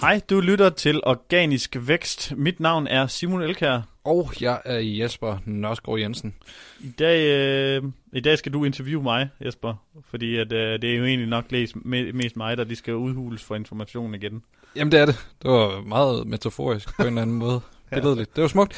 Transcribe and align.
Hej, 0.00 0.20
du 0.30 0.40
lytter 0.40 0.70
til 0.70 1.00
Organisk 1.02 1.76
Vækst. 1.80 2.32
Mit 2.36 2.60
navn 2.60 2.86
er 2.86 3.06
Simon 3.06 3.42
Elkær. 3.42 3.80
Og 4.04 4.32
jeg 4.40 4.60
er 4.64 4.78
Jesper 4.78 5.38
Nørsgaard 5.44 5.98
Jensen. 5.98 6.34
I 6.80 6.90
dag, 6.98 7.26
øh, 7.26 7.82
I 8.12 8.20
dag 8.20 8.38
skal 8.38 8.52
du 8.52 8.64
interviewe 8.64 9.02
mig, 9.02 9.28
Jesper, 9.44 9.74
fordi 10.10 10.36
at, 10.36 10.52
øh, 10.52 10.82
det 10.82 10.92
er 10.92 10.96
jo 10.96 11.04
egentlig 11.04 11.28
nok 11.28 11.44
læs, 11.50 11.72
me, 11.76 12.12
mest 12.12 12.36
mig, 12.36 12.56
der 12.56 12.64
de 12.64 12.76
skal 12.76 12.94
udhules 12.94 13.42
for 13.42 13.54
information 13.54 14.14
igen. 14.14 14.42
Jamen 14.76 14.92
det 14.92 15.00
er 15.00 15.06
det. 15.06 15.26
Det 15.42 15.50
var 15.50 15.80
meget 15.80 16.26
metaforisk 16.26 16.96
på 16.96 17.02
en 17.02 17.08
eller 17.08 17.22
anden 17.22 17.36
måde. 17.36 17.60
Billedligt. 17.94 18.36
Det 18.36 18.42
var 18.42 18.48
smukt. 18.48 18.74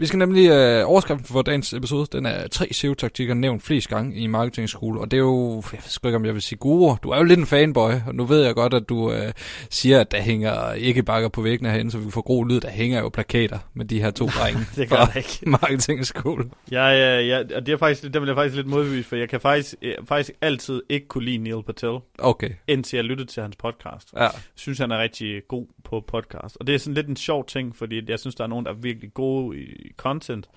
Vi 0.00 0.06
skal 0.06 0.18
nemlig, 0.18 0.48
øh, 0.50 0.88
overskriften 0.88 1.26
for 1.26 1.42
dagens 1.42 1.72
episode, 1.72 2.06
den 2.12 2.26
er 2.26 2.48
tre 2.48 2.68
SEO-taktikker 2.72 3.34
nævnt 3.34 3.62
flest 3.62 3.88
gange 3.88 4.16
i 4.16 4.26
marketingskole, 4.26 5.00
og 5.00 5.10
det 5.10 5.16
er 5.16 5.20
jo, 5.20 5.54
jeg 5.54 5.62
ved 5.72 5.88
sgu 5.90 6.08
ikke, 6.08 6.16
om 6.16 6.24
jeg 6.24 6.34
vil 6.34 6.42
sige 6.42 6.58
guru, 6.58 6.96
du 7.02 7.10
er 7.10 7.18
jo 7.18 7.24
lidt 7.24 7.38
en 7.38 7.46
fanboy, 7.46 7.92
og 8.06 8.14
nu 8.14 8.24
ved 8.24 8.44
jeg 8.44 8.54
godt, 8.54 8.74
at 8.74 8.88
du 8.88 9.12
øh, 9.12 9.32
gør, 9.70 10.00
at 10.00 10.10
der 10.10 10.20
hænger 10.20 10.72
ikke 10.72 11.02
bakker 11.02 11.28
på 11.28 11.42
væggene 11.42 11.70
herinde, 11.70 11.90
så 11.90 11.98
vi 11.98 12.10
får 12.10 12.20
god 12.20 12.48
lyd, 12.48 12.60
der 12.60 12.70
hænger 12.70 13.00
jo 13.00 13.08
plakater 13.08 13.58
med 13.74 13.84
de 13.84 14.00
her 14.00 14.10
to 14.10 14.26
drenge 14.38 14.60
det 14.76 14.88
gør 14.88 15.16
ikke. 15.16 15.38
marketingskole. 15.60 16.44
Ja, 16.72 16.86
ja, 16.86 17.20
ja, 17.20 17.38
og 17.56 17.66
det 17.66 17.72
er 17.72 17.76
faktisk, 17.76 18.14
der 18.14 18.20
vil 18.20 18.26
jeg 18.26 18.36
faktisk 18.36 18.56
lidt 18.56 18.66
modbevise, 18.66 19.08
for 19.08 19.16
jeg 19.16 19.28
kan 19.28 19.40
faktisk, 19.40 19.74
jeg, 19.82 19.94
faktisk 20.08 20.30
altid 20.40 20.82
ikke 20.88 21.08
kunne 21.08 21.24
lide 21.24 21.38
Neil 21.38 21.62
Patel, 21.66 21.98
Okay, 22.18 22.50
indtil 22.68 22.96
jeg 22.96 23.04
lyttede 23.04 23.28
til 23.30 23.42
hans 23.42 23.56
podcast. 23.56 24.08
ja. 24.16 24.28
synes, 24.54 24.78
han 24.78 24.90
er 24.90 24.98
rigtig 24.98 25.42
god 25.48 25.66
på 25.84 26.04
podcast. 26.08 26.56
Og 26.60 26.66
det 26.66 26.74
er 26.74 26.78
sådan 26.78 26.94
lidt 26.94 27.08
en 27.08 27.16
sjov 27.16 27.46
ting, 27.46 27.76
fordi 27.76 28.00
jeg 28.08 28.18
synes, 28.18 28.34
der 28.34 28.44
er 28.44 28.48
nogen, 28.48 28.64
der 28.64 28.70
er 28.70 28.76
virkelig 28.76 29.14
gode 29.14 29.58
i 29.58 29.87
content, 29.96 30.48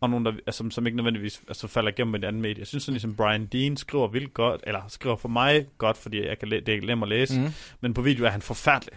og 0.00 0.10
nogen, 0.10 0.26
der, 0.26 0.32
altså, 0.46 0.64
som 0.70 0.86
ikke 0.86 0.96
nødvendigvis 0.96 1.42
altså, 1.48 1.66
falder 1.68 1.90
igennem 1.90 2.14
et 2.14 2.24
andet 2.24 2.42
medie. 2.42 2.58
Jeg 2.58 2.66
synes 2.66 2.84
sådan 2.84 2.94
ligesom 2.94 3.14
Brian 3.16 3.46
Dean 3.46 3.76
skriver 3.76 4.08
vildt 4.08 4.34
godt, 4.34 4.60
eller 4.66 4.80
skriver 4.88 5.16
for 5.16 5.28
mig 5.28 5.66
godt, 5.78 5.96
fordi 5.96 6.26
jeg 6.26 6.38
kan 6.38 6.48
læ- 6.48 6.60
det 6.66 6.74
er 6.74 6.86
nemt 6.86 7.02
at 7.02 7.08
læse, 7.08 7.40
mm. 7.40 7.48
Men 7.80 7.94
på 7.94 8.02
video 8.02 8.24
er 8.24 8.30
han 8.30 8.42
forfærdelig. 8.42 8.92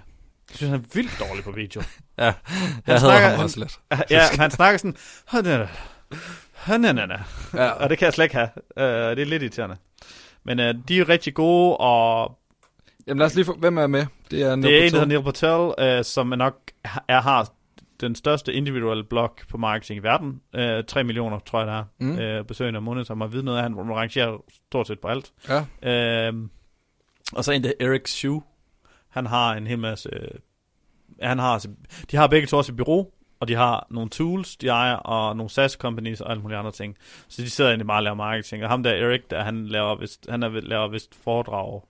Jeg 0.50 0.56
synes, 0.58 0.72
han 0.72 0.80
er 0.80 0.84
vildt 0.94 1.20
dårlig 1.20 1.44
på 1.44 1.52
video. 1.52 1.82
Ja, 2.18 2.24
jeg 2.26 2.34
Han 2.86 3.00
snakker- 3.00 3.28
ham 3.28 3.36
han- 3.36 3.44
også 3.44 3.60
lidt. 3.60 3.80
ja, 4.12 4.22
han 4.40 4.52
snakker 4.52 4.78
sådan, 4.78 4.96
"Hanana, 5.26 5.68
hanana." 6.54 7.24
Ja. 7.54 7.70
og 7.70 7.90
det 7.90 7.98
kan 7.98 8.06
jeg 8.06 8.14
slet 8.14 8.26
ikke 8.26 8.36
have. 8.36 8.50
Uh, 8.78 9.16
det 9.16 9.22
er 9.22 9.26
lidt 9.26 9.44
irriterende. 9.44 9.76
Men 10.44 10.60
uh, 10.60 10.66
de 10.88 11.00
er 11.00 11.10
rigtig 11.10 11.34
gode, 11.34 11.78
og 11.78 12.38
Jamen 13.08 13.18
lad 13.20 13.26
os 13.26 13.36
lige 13.36 13.46
få, 13.46 13.54
hvem 13.58 13.78
er 13.78 13.88
med? 13.88 14.06
Det 14.32 14.42
er, 14.42 14.56
Det 14.56 14.66
er 14.82 14.84
en, 14.86 14.92
der 14.94 15.00
hedder 15.00 15.06
Neil 15.06 15.24
Patel, 15.24 15.74
øh, 15.98 16.04
som 16.06 16.32
er 16.32 16.36
nok 16.36 16.56
er, 17.08 17.22
har 17.22 17.50
den 18.08 18.16
største 18.16 18.54
individuelle 18.54 19.04
blog 19.04 19.36
på 19.50 19.58
marketing 19.58 19.98
i 19.98 20.04
verden. 20.04 20.42
Øh, 20.56 20.84
3 20.84 21.04
millioner, 21.04 21.40
tror 21.40 21.60
jeg, 21.60 21.68
der 21.68 21.74
er. 21.74 21.84
Mm. 22.00 22.20
Øh, 22.20 22.46
besøgende 22.46 22.78
om 22.78 22.84
måneden, 22.84 23.06
som 23.06 23.22
har 23.22 23.28
vide 23.28 23.44
noget 23.44 23.58
af, 23.58 23.64
han 23.64 23.76
rangerer 23.76 24.38
stort 24.66 24.88
set 24.88 25.00
på 25.00 25.08
alt. 25.08 25.34
Ja, 25.50 26.28
Øh, 26.30 26.34
og 27.34 27.44
så 27.44 27.52
en, 27.52 27.64
der 27.64 27.72
Eric 27.80 28.10
Sue. 28.10 28.42
Han 29.10 29.26
har 29.26 29.54
en 29.56 29.68
hel 29.68 29.80
masse... 29.80 30.10
Øh, 30.14 30.28
han 31.22 31.40
har, 31.40 31.54
altså- 31.54 31.70
de 32.12 32.18
har 32.18 32.28
begge 32.28 32.48
to 32.48 32.58
også 32.58 32.72
et 32.72 32.78
bureau, 32.78 33.08
og 33.40 33.48
de 33.48 33.56
har 33.56 33.88
nogle 33.90 34.10
tools, 34.10 34.56
de 34.58 34.68
ejer, 34.68 34.96
og 34.96 35.38
nogle 35.38 35.50
SaaS 35.50 35.72
companies 35.72 36.22
og 36.22 36.32
alle 36.32 36.42
mulige 36.42 36.58
andre 36.58 36.72
ting. 36.72 36.98
Så 37.28 37.42
de 37.42 37.50
sidder 37.50 37.70
egentlig 37.72 37.86
meget 37.86 37.98
og 38.00 38.04
laver 38.04 38.16
marketing. 38.16 38.64
Og 38.64 38.70
ham 38.70 38.84
der, 38.84 38.92
Eric, 38.92 39.22
der, 39.30 39.44
han 39.44 39.68
laver 39.68 39.96
vist, 39.96 40.28
han 40.30 40.44
er, 40.44 40.50
laver 40.50 40.88
vist 40.88 41.16
foredrag. 41.24 41.82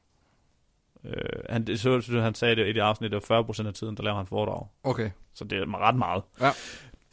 Øh, 1.06 1.14
han, 1.50 1.68
det, 1.68 1.80
så, 1.80 2.02
så, 2.02 2.22
han 2.22 2.36
sagde 2.36 2.56
det 2.56 2.68
i 2.68 2.74
det 2.74 2.82
afsnit, 2.82 3.12
var 3.12 3.44
40% 3.64 3.68
af 3.68 3.74
tiden, 3.74 3.98
der 3.98 4.04
laver 4.04 4.18
han 4.18 4.28
foredrag. 4.28 4.68
okay. 4.84 5.10
Så 5.36 5.44
det 5.44 5.58
er 5.60 5.88
ret 5.88 5.96
meget. 5.96 6.24
Ja. 6.42 6.52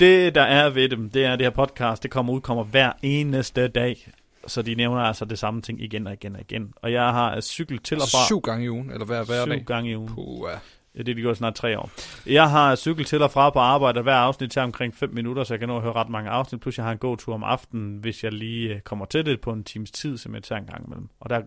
Det, 0.01 0.35
der 0.35 0.43
er 0.43 0.71
ved 0.71 0.89
dem, 0.89 1.11
det 1.11 1.25
er, 1.25 1.33
at 1.33 1.39
det 1.39 1.47
her 1.47 1.51
podcast, 1.51 2.03
det 2.03 2.11
kommer 2.11 2.33
ud, 2.33 2.41
kommer 2.41 2.65
hver 2.65 2.93
eneste 3.03 3.69
dag. 3.69 4.09
Så 4.47 4.63
de 4.63 4.75
nævner 4.75 5.01
altså 5.01 5.25
det 5.25 5.39
samme 5.39 5.63
ting 5.63 5.83
igen 5.83 6.07
og 6.07 6.13
igen 6.13 6.35
og 6.35 6.41
igen. 6.41 6.73
Og 6.77 6.93
jeg 6.93 7.03
har 7.13 7.41
cyklet 7.41 7.83
til 7.85 7.97
og 7.97 8.03
fra 8.03 8.27
Syv 8.27 8.41
gange 8.41 8.65
i 8.65 8.71
ugen, 8.71 8.91
eller 8.91 9.07
hver, 9.07 9.25
hver 9.25 9.45
syv 9.45 9.51
dag. 9.51 9.65
gange 9.67 9.91
i 9.91 9.97
ugen. 9.97 10.15
Puh, 10.15 10.49
ja. 10.53 10.59
Ja, 10.95 10.99
det 10.99 11.09
er 11.09 11.15
de 11.15 11.21
gjort 11.21 11.37
snart 11.37 11.55
tre 11.55 11.79
år. 11.79 11.91
Jeg 12.27 12.51
har 12.51 12.77
cyklet 12.77 13.07
til 13.07 13.23
og 13.23 13.31
fra 13.31 13.51
på 13.51 13.59
arbejde, 13.59 13.99
og 13.99 14.03
hver 14.03 14.15
afsnit 14.15 14.51
tager 14.51 14.65
omkring 14.65 14.95
5 14.95 15.11
minutter, 15.15 15.45
så 15.45 15.55
jeg 15.55 15.59
kan 15.59 15.69
nå 15.69 15.77
at 15.77 15.83
høre 15.83 15.93
ret 15.93 16.09
mange 16.09 16.31
afsnit. 16.31 16.61
Plus 16.61 16.79
jeg 16.79 16.85
har 16.85 16.93
en 16.93 16.99
god 16.99 17.17
tur 17.17 17.35
om 17.35 17.45
aftenen, 17.45 17.99
hvis 17.99 18.25
jeg 18.25 18.33
lige 18.33 18.75
øh, 18.75 18.81
kommer 18.81 19.05
til 19.05 19.27
det 19.27 19.41
på 19.41 19.53
en 19.53 19.65
times 19.65 19.91
tid, 19.91 20.19
som 20.19 20.35
jeg 20.35 20.43
tager 20.43 20.61
en 20.61 20.67
gang 20.67 20.87
imellem. 20.87 21.09
Og 21.21 21.31
der 21.31 21.41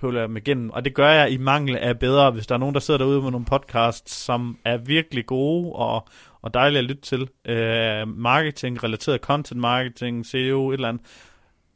hører 0.00 0.20
jeg 0.20 0.30
mig 0.30 0.40
igennem. 0.40 0.70
Og 0.70 0.84
det 0.84 0.94
gør 0.94 1.08
jeg 1.08 1.30
i 1.30 1.36
mangel 1.36 1.76
af 1.76 1.98
bedre, 1.98 2.30
hvis 2.30 2.46
der 2.46 2.54
er 2.54 2.58
nogen, 2.58 2.74
der 2.74 2.80
sidder 2.80 2.98
derude 2.98 3.22
med 3.22 3.30
nogle 3.30 3.46
podcasts, 3.46 4.12
som 4.12 4.58
er 4.64 4.76
virkelig 4.76 5.26
gode 5.26 5.72
og, 5.72 6.08
og 6.42 6.54
dejlige 6.54 6.78
at 6.78 6.84
lytte 6.84 7.02
til. 7.02 7.28
Øh, 7.44 8.08
marketing, 8.08 8.84
relateret 8.84 9.20
content 9.20 9.60
marketing, 9.60 10.26
SEO, 10.26 10.70
et 10.70 10.74
eller 10.74 10.88
andet. 10.88 11.02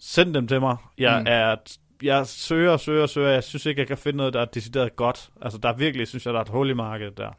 Send 0.00 0.34
dem 0.34 0.48
til 0.48 0.60
mig. 0.60 0.76
Jeg 0.98 1.20
mm. 1.20 1.26
er 1.28 1.56
jeg 2.02 2.26
søger 2.26 2.70
og 2.70 2.80
søger 2.80 3.02
og 3.02 3.08
søger. 3.08 3.30
Jeg 3.30 3.44
synes 3.44 3.66
ikke, 3.66 3.80
jeg 3.80 3.88
kan 3.88 3.98
finde 3.98 4.16
noget, 4.16 4.34
der 4.34 4.40
er 4.40 4.44
decideret 4.44 4.96
godt. 4.96 5.30
Altså, 5.42 5.58
der 5.58 5.68
er 5.68 5.76
virkelig, 5.76 6.08
synes 6.08 6.26
jeg, 6.26 6.34
der 6.34 6.40
er 6.40 6.44
et 6.44 6.50
hul 6.50 6.70
i 6.70 6.74
markedet 6.74 7.18
der. 7.18 7.30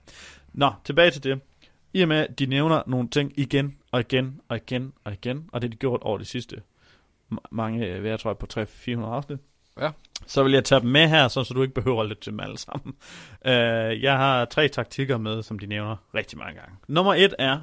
Nå, 0.53 0.71
tilbage 0.83 1.11
til 1.11 1.23
det. 1.23 1.39
I 1.93 2.01
og 2.01 2.07
med, 2.07 2.17
at 2.17 2.39
de 2.39 2.45
nævner 2.45 2.81
nogle 2.87 3.09
ting 3.09 3.33
igen 3.35 3.77
og 3.91 3.99
igen 3.99 4.41
og 4.49 4.57
igen 4.57 4.93
og 5.03 5.13
igen, 5.13 5.49
og 5.53 5.61
det 5.61 5.69
har 5.69 5.71
de 5.71 5.77
gjort 5.77 6.01
over 6.03 6.17
de 6.17 6.25
sidste 6.25 6.61
mange, 7.51 7.87
øh, 7.87 7.99
hvad 7.99 8.09
jeg 8.09 8.19
tror, 8.19 8.33
på 8.33 8.47
300-400 8.53 9.05
afsnit. 9.05 9.39
Ja. 9.79 9.89
Så 10.27 10.43
vil 10.43 10.51
jeg 10.51 10.63
tage 10.63 10.81
dem 10.81 10.89
med 10.89 11.07
her, 11.07 11.27
så, 11.27 11.43
så 11.43 11.53
du 11.53 11.61
ikke 11.61 11.73
behøver 11.73 12.01
at 12.01 12.09
lytte 12.09 12.21
til 12.21 12.31
dem 12.31 12.39
alle 12.39 12.57
sammen. 12.57 12.95
Uh, 13.45 14.01
jeg 14.07 14.17
har 14.17 14.45
tre 14.45 14.67
taktikker 14.67 15.17
med, 15.17 15.43
som 15.43 15.59
de 15.59 15.65
nævner 15.65 15.95
rigtig 16.15 16.37
mange 16.37 16.59
gange. 16.59 16.75
Nummer 16.87 17.13
et 17.13 17.33
er 17.39 17.59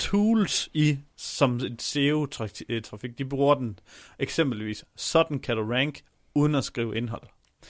tools 0.00 0.68
i 0.74 0.98
som 1.16 1.54
et 1.56 1.82
SEO-trafik. 1.82 3.18
De 3.18 3.24
bruger 3.24 3.54
den 3.54 3.78
eksempelvis. 4.18 4.84
Sådan 4.96 5.38
kan 5.38 5.56
du 5.56 5.68
rank 5.70 6.00
uden 6.34 6.54
at 6.54 6.64
skrive 6.64 6.96
indhold 6.96 7.22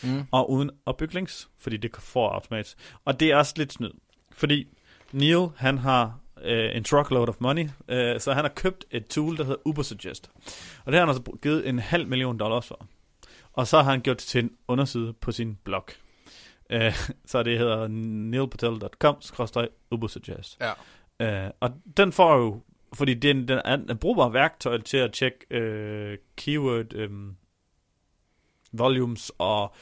Mm. 0.03 0.23
og 0.31 0.51
uden 0.51 0.71
at 0.87 0.97
bygge 0.97 1.15
links, 1.15 1.49
fordi 1.59 1.77
det 1.77 1.97
får 1.99 2.31
automatisk. 2.31 2.77
Og 3.05 3.21
det 3.21 3.31
er 3.31 3.37
også 3.37 3.55
lidt 3.57 3.73
snyd, 3.73 3.91
fordi 4.33 4.67
Neil, 5.13 5.49
han 5.57 5.79
har 5.79 6.19
øh, 6.43 6.77
en 6.77 6.85
truckload 6.85 7.29
of 7.29 7.35
money, 7.41 7.69
øh, 7.89 8.21
så 8.21 8.33
han 8.33 8.45
har 8.45 8.49
købt 8.57 8.85
et 8.91 9.07
tool, 9.07 9.37
der 9.37 9.45
hedder 9.45 9.59
Ubersuggest. 9.65 10.31
Og 10.85 10.93
det 10.93 10.95
har 10.95 11.01
han 11.01 11.09
altså 11.09 11.23
givet 11.43 11.69
en 11.69 11.79
halv 11.79 12.09
million 12.09 12.39
dollars 12.39 12.67
for. 12.67 12.87
Og 13.53 13.67
så 13.67 13.83
har 13.83 13.91
han 13.91 14.01
gjort 14.01 14.17
det 14.17 14.25
til 14.27 14.45
en 14.45 14.51
underside 14.69 15.13
på 15.21 15.33
sin 15.33 15.59
blog. 15.65 15.85
Øh, 16.71 16.95
så 17.31 17.43
det 17.43 17.59
hedder 17.59 17.89
neilpatel.com-ubersuggest. 17.89 20.57
Ja. 20.61 20.73
Øh, 21.21 21.51
og 21.61 21.71
den 21.97 22.13
får 22.13 22.37
jo, 22.37 22.61
fordi 22.95 23.15
den, 23.15 23.49
den 23.49 23.61
er 23.65 23.75
en 23.77 23.99
brugbar 23.99 24.29
værktøj 24.29 24.79
til 24.79 24.97
at 24.97 25.13
tjekke 25.13 25.39
øh, 25.51 26.19
keyword 26.37 26.95
øh, 26.95 27.11
volumes, 28.73 29.33
og 29.39 29.75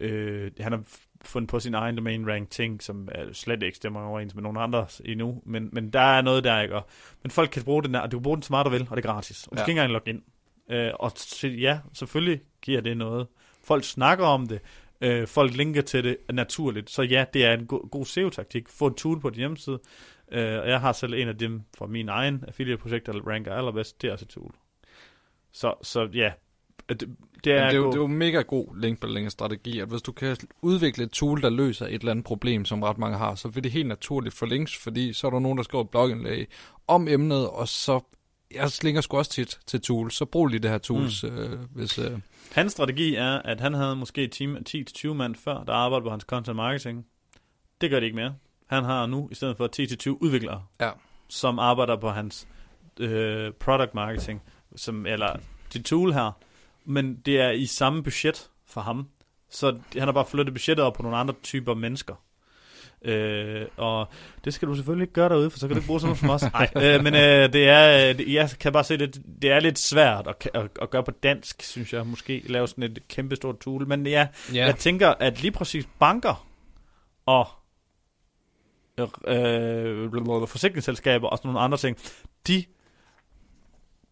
øh, 0.00 0.50
han 0.60 0.72
har 0.72 0.82
fundet 1.24 1.48
på 1.50 1.60
sin 1.60 1.74
egen 1.74 1.96
domain 1.96 2.28
rank 2.28 2.50
ting, 2.50 2.82
som 2.82 3.08
er 3.12 3.32
slet 3.32 3.62
ikke 3.62 3.76
stemmer 3.76 4.00
overens 4.02 4.34
med 4.34 4.42
nogen 4.42 4.56
andre 4.56 4.86
endnu, 5.04 5.42
men, 5.46 5.68
men 5.72 5.90
der 5.90 6.00
er 6.00 6.22
noget 6.22 6.44
der, 6.44 6.60
ikke? 6.60 6.74
Og, 6.76 6.86
men 7.22 7.30
folk 7.30 7.50
kan 7.50 7.62
bruge 7.64 7.82
den 7.82 7.94
der, 7.94 8.00
og 8.00 8.12
du 8.12 8.18
kan 8.18 8.22
bruge 8.22 8.36
den 8.36 8.42
så 8.42 8.52
meget 8.52 8.64
du 8.66 8.70
vil, 8.70 8.86
og 8.90 8.96
det 8.96 9.04
er 9.04 9.08
gratis. 9.12 9.46
Og 9.46 9.50
du 9.50 9.60
Ja. 9.60 9.64
skal 9.64 9.70
ikke 9.72 9.78
engang 9.80 9.92
logge 9.92 10.10
ind. 10.10 10.22
Øh, 10.70 10.92
og 11.00 11.12
ja, 11.44 11.78
selvfølgelig 11.92 12.40
giver 12.62 12.80
det 12.80 12.96
noget. 12.96 13.26
Folk 13.64 13.84
snakker 13.84 14.24
om 14.26 14.46
det, 14.46 14.60
øh, 15.00 15.26
folk 15.26 15.54
linker 15.56 15.82
til 15.82 16.04
det 16.04 16.16
naturligt, 16.32 16.90
så 16.90 17.02
ja, 17.02 17.24
det 17.34 17.44
er 17.44 17.52
en 17.54 17.66
go- 17.66 17.88
god 17.90 18.04
SEO-taktik. 18.04 18.68
Få 18.68 18.86
et 18.86 18.94
tool 18.96 19.20
på 19.20 19.30
din 19.30 19.38
hjemmeside, 19.38 19.80
øh, 20.32 20.60
og 20.60 20.68
jeg 20.68 20.80
har 20.80 20.92
selv 20.92 21.14
en 21.14 21.28
af 21.28 21.38
dem 21.38 21.62
fra 21.78 21.86
min 21.86 22.08
egen 22.08 22.44
affiliate-projekt, 22.48 23.06
der 23.06 23.12
ranker 23.12 23.54
allerbedst, 23.54 24.02
det 24.02 24.08
er 24.08 24.12
også 24.12 24.26
tool. 24.26 24.54
Så, 25.52 25.74
så 25.82 26.08
ja, 26.14 26.32
det, 26.88 27.00
det 27.44 27.52
er, 27.52 27.66
det, 27.66 27.74
er 27.74 27.76
jo, 27.76 27.82
god- 27.82 27.92
det 27.92 27.98
er 27.98 28.02
jo 28.02 28.06
mega 28.06 28.40
god 28.40 28.76
linkbuilding-strategi, 28.80 29.80
at 29.80 29.88
hvis 29.88 30.02
du 30.02 30.12
kan 30.12 30.36
udvikle 30.62 31.04
et 31.04 31.10
tool, 31.10 31.42
der 31.42 31.50
løser 31.50 31.86
et 31.86 31.94
eller 31.94 32.10
andet 32.10 32.24
problem, 32.24 32.64
som 32.64 32.82
ret 32.82 32.98
mange 32.98 33.18
har, 33.18 33.34
så 33.34 33.48
vil 33.48 33.64
det 33.64 33.72
helt 33.72 33.88
naturligt 33.88 34.34
få 34.34 34.46
links, 34.46 34.76
fordi 34.76 35.12
så 35.12 35.26
er 35.26 35.30
der 35.30 35.38
nogen, 35.38 35.58
der 35.58 35.64
skriver 35.64 35.84
blogindlæg 35.84 36.46
om 36.86 37.08
emnet, 37.08 37.48
og 37.50 37.68
så 37.68 38.00
jeg 38.54 38.70
slinger 38.70 39.00
sgu 39.00 39.16
også 39.16 39.30
tit 39.30 39.58
til 39.66 39.80
tools, 39.80 40.14
så 40.14 40.24
brug 40.24 40.46
lige 40.46 40.60
det 40.60 40.70
her 40.70 40.78
tools, 40.78 41.24
mm. 41.24 41.38
øh, 41.38 41.58
hvis... 41.74 41.98
Øh, 41.98 42.18
Hans 42.52 42.72
strategi 42.72 43.14
er, 43.14 43.32
at 43.32 43.60
han 43.60 43.74
havde 43.74 43.96
måske 43.96 44.24
et 44.24 44.32
team 44.32 44.56
af 44.56 44.60
10-20 44.68 45.12
mand 45.12 45.34
før, 45.34 45.64
der 45.64 45.72
arbejdede 45.72 46.04
på 46.04 46.10
hans 46.10 46.22
content 46.24 46.56
marketing. 46.56 47.06
Det 47.80 47.90
gør 47.90 48.00
det 48.00 48.06
ikke 48.06 48.16
mere. 48.16 48.34
Han 48.70 48.84
har 48.84 49.06
nu, 49.06 49.28
i 49.30 49.34
stedet 49.34 49.56
for 49.56 49.68
10-20 50.12 50.18
udviklere, 50.20 50.62
Ja. 50.80 50.90
som 51.28 51.58
arbejder 51.58 51.96
på 51.96 52.10
hans 52.10 52.48
øh, 53.00 53.52
product 53.52 53.94
marketing, 53.94 54.42
som, 54.76 55.06
eller 55.06 55.36
det 55.72 55.84
tool 55.84 56.12
her. 56.12 56.30
Men 56.84 57.16
det 57.26 57.40
er 57.40 57.50
i 57.50 57.66
samme 57.66 58.02
budget 58.02 58.48
for 58.66 58.80
ham. 58.80 59.08
Så 59.50 59.78
han 59.92 60.02
har 60.02 60.12
bare 60.12 60.26
flyttet 60.26 60.54
budgettet 60.54 60.86
op 60.86 60.94
på 60.94 61.02
nogle 61.02 61.18
andre 61.18 61.34
typer 61.42 61.74
mennesker. 61.74 62.14
Øh, 63.04 63.66
og 63.76 64.08
det 64.44 64.54
skal 64.54 64.68
du 64.68 64.74
selvfølgelig 64.74 65.02
ikke 65.04 65.12
gøre 65.14 65.28
derude, 65.28 65.50
for 65.50 65.58
så 65.58 65.66
kan 65.68 65.74
du 65.74 65.78
ikke 65.78 65.86
bruge 65.86 66.00
sådan 66.00 66.16
noget 66.24 66.40
som 66.42 66.48
os. 66.48 66.52
Nej, 66.74 66.94
øh, 66.96 67.04
men 67.04 67.14
øh, 67.14 67.52
det 67.52 67.68
er, 67.68 68.12
det, 68.12 68.32
jeg 68.34 68.50
kan 68.60 68.72
bare 68.72 68.84
se, 68.84 68.96
det, 68.96 69.22
det 69.42 69.50
er 69.50 69.60
lidt 69.60 69.78
svært 69.78 70.26
at, 70.26 70.50
at, 70.54 70.68
at 70.82 70.90
gøre 70.90 71.02
på 71.04 71.10
dansk, 71.10 71.62
synes 71.62 71.92
jeg. 71.92 72.06
Måske 72.06 72.42
lave 72.46 72.68
sådan 72.68 72.84
et 72.84 73.08
kæmpe 73.08 73.36
stort 73.36 73.58
tool. 73.60 73.86
Men 73.86 74.06
ja, 74.06 74.28
ja, 74.54 74.66
jeg 74.66 74.76
tænker, 74.76 75.08
at 75.20 75.42
lige 75.42 75.52
præcis 75.52 75.88
banker 75.98 76.46
og 77.26 77.48
øh, 78.98 80.46
forsikringsselskaber 80.46 81.28
og 81.28 81.38
sådan 81.38 81.48
nogle 81.48 81.60
andre 81.60 81.78
ting, 81.78 81.96
de 82.46 82.64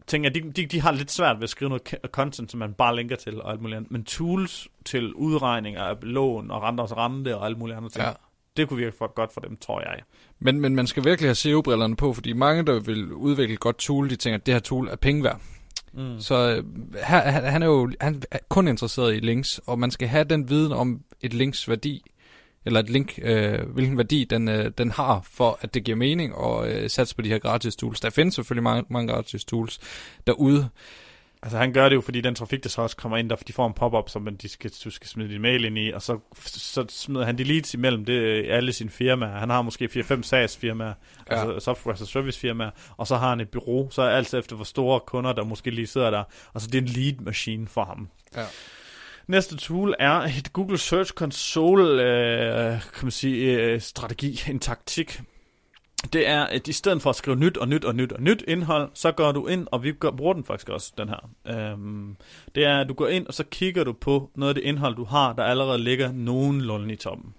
tænker, 0.07 0.29
de, 0.29 0.41
de, 0.41 0.65
de 0.65 0.81
har 0.81 0.91
lidt 0.91 1.11
svært 1.11 1.35
ved 1.37 1.43
at 1.43 1.49
skrive 1.49 1.69
noget 1.69 1.95
content, 2.07 2.51
som 2.51 2.59
man 2.59 2.73
bare 2.73 2.95
linker 2.95 3.15
til 3.15 3.41
og 3.41 3.51
alt 3.51 3.61
muligt 3.61 3.77
andet. 3.77 3.91
Men 3.91 4.03
tools 4.03 4.67
til 4.85 5.13
udregning 5.13 5.75
af 5.75 5.95
lån 6.01 6.51
og 6.51 6.63
renter 6.63 6.83
og 6.83 6.97
rente 6.97 7.37
og 7.37 7.45
alt 7.45 7.57
muligt 7.57 7.77
andet 7.77 7.91
ting, 7.91 8.03
Ja. 8.03 8.09
ja. 8.09 8.15
Det 8.57 8.67
kunne 8.67 8.77
virke 8.79 8.97
for, 8.97 9.13
godt 9.13 9.33
for 9.33 9.41
dem, 9.41 9.57
tror 9.57 9.81
jeg. 9.81 9.99
Men, 10.39 10.61
men 10.61 10.75
man 10.75 10.87
skal 10.87 11.05
virkelig 11.05 11.27
have 11.27 11.35
SEO-brillerne 11.35 11.95
på, 11.95 12.13
fordi 12.13 12.33
mange, 12.33 12.65
der 12.65 12.79
vil 12.79 13.13
udvikle 13.13 13.53
et 13.53 13.59
godt 13.59 13.77
tool, 13.77 14.09
de 14.09 14.15
tænker, 14.15 14.37
at 14.37 14.45
det 14.45 14.53
her 14.53 14.59
tool 14.59 14.87
er 14.87 14.95
penge 14.95 15.23
værd. 15.23 15.41
Mm. 15.93 16.19
Så 16.19 16.35
øh, 16.35 16.63
her, 16.93 17.19
han, 17.19 17.43
han 17.43 17.63
er 17.63 17.67
jo 17.67 17.91
han 18.01 18.21
er 18.31 18.39
kun 18.49 18.67
interesseret 18.67 19.15
i 19.15 19.19
links, 19.19 19.61
og 19.67 19.79
man 19.79 19.91
skal 19.91 20.07
have 20.07 20.23
den 20.23 20.49
viden 20.49 20.71
om 20.71 21.01
et 21.21 21.33
links 21.33 21.69
værdi, 21.69 22.11
eller 22.69 22.79
et 22.79 22.89
link, 22.89 23.19
øh, 23.21 23.69
hvilken 23.69 23.97
værdi 23.97 24.23
den, 24.23 24.47
øh, 24.47 24.71
den 24.77 24.91
har, 24.91 25.21
for 25.31 25.59
at 25.61 25.73
det 25.73 25.83
giver 25.83 25.97
mening 25.97 26.33
at 26.45 26.67
øh, 26.67 26.89
satse 26.89 27.15
på 27.15 27.21
de 27.21 27.29
her 27.29 27.39
gratis 27.39 27.75
tools. 27.75 27.99
Der 27.99 28.09
findes 28.09 28.35
selvfølgelig 28.35 28.63
mange, 28.63 28.85
mange 28.89 29.13
gratis 29.13 29.45
tools 29.45 29.79
derude. 30.27 30.69
Altså 31.43 31.57
han 31.57 31.73
gør 31.73 31.89
det 31.89 31.95
jo, 31.95 32.01
fordi 32.01 32.21
den 32.21 32.35
trafik, 32.35 32.63
der 32.63 32.69
så 32.69 32.81
også 32.81 32.97
kommer 32.97 33.17
ind, 33.17 33.29
der 33.29 33.35
de 33.35 33.53
får 33.53 33.67
en 33.67 33.73
pop-up, 33.73 34.09
som 34.09 34.37
de 34.37 34.49
skal, 34.49 34.71
du 34.83 34.89
skal 34.89 35.07
smide 35.07 35.29
din 35.29 35.41
mail 35.41 35.65
ind 35.65 35.77
i, 35.77 35.91
og 35.91 36.01
så, 36.01 36.19
så 36.45 36.85
smider 36.89 37.25
han 37.25 37.37
de 37.37 37.43
leads 37.43 37.73
imellem 37.73 38.05
det, 38.05 38.45
alle 38.49 38.73
sine 38.73 38.89
firmaer. 38.89 39.39
Han 39.39 39.49
har 39.49 39.61
måske 39.61 39.89
4-5 39.95 40.21
SaaS 40.21 40.57
firmaer, 40.57 40.93
ja. 41.31 41.41
altså 41.41 41.65
software 41.65 41.93
as 42.01 42.09
service 42.09 42.39
firmaer, 42.39 42.69
og 42.97 43.07
så 43.07 43.15
har 43.17 43.29
han 43.29 43.39
et 43.39 43.49
bureau, 43.49 43.89
så 43.91 44.01
er 44.01 44.09
alt 44.09 44.33
efter 44.33 44.55
hvor 44.55 44.65
store 44.65 44.99
kunder, 44.99 45.33
der 45.33 45.43
måske 45.43 45.71
lige 45.71 45.87
sidder 45.87 46.09
der, 46.09 46.23
og 46.53 46.61
så 46.61 46.67
det 46.67 46.77
er 46.77 46.81
en 46.81 46.87
lead 46.87 47.15
machine 47.19 47.67
for 47.67 47.83
ham. 47.83 48.09
Ja. 48.35 48.45
Næste 49.29 49.57
tool 49.57 49.95
er 49.99 50.13
et 50.13 50.53
Google 50.53 50.77
Search 50.77 51.13
Console 51.13 52.03
øh, 52.03 52.81
kan 52.81 53.05
man 53.05 53.11
sige, 53.11 53.61
øh, 53.61 53.81
strategi, 53.81 54.41
en 54.49 54.59
taktik 54.59 55.21
det 56.13 56.27
er, 56.27 56.43
at 56.43 56.67
i 56.67 56.73
stedet 56.73 57.01
for 57.01 57.09
at 57.09 57.15
skrive 57.15 57.37
nyt 57.37 57.57
og 57.57 57.67
nyt 57.67 57.85
og 57.85 57.95
nyt 57.95 58.11
og 58.11 58.21
nyt 58.21 58.43
indhold, 58.47 58.89
så 58.93 59.11
går 59.11 59.31
du 59.31 59.47
ind, 59.47 59.67
og 59.71 59.83
vi 59.83 59.91
gør, 59.91 60.11
bruger 60.11 60.33
den 60.33 60.43
faktisk 60.43 60.69
også, 60.69 60.93
den 60.97 61.09
her. 61.09 61.29
Øhm, 61.47 62.15
det 62.55 62.65
er, 62.65 62.79
at 62.79 62.89
du 62.89 62.93
går 62.93 63.07
ind, 63.07 63.27
og 63.27 63.33
så 63.33 63.43
kigger 63.43 63.83
du 63.83 63.93
på 63.93 64.29
noget 64.35 64.49
af 64.49 64.55
det 64.55 64.63
indhold, 64.63 64.95
du 64.95 65.03
har, 65.03 65.33
der 65.33 65.43
allerede 65.43 65.83
ligger 65.83 66.11
nogenlunde 66.11 66.93
i 66.93 66.95
toppen. 66.95 67.33